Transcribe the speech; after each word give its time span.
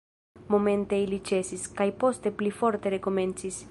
Momente 0.53 0.97
ili 1.09 1.21
ĉesis, 1.31 1.69
kaj 1.81 1.89
poste 2.05 2.35
pli 2.41 2.57
forte 2.63 2.99
rekomencis. 2.99 3.59